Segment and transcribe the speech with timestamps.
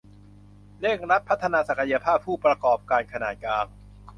[0.79, 3.65] เร่งรัดพัฒนาศักยภาพผู้ประกอบการขนาดกลาง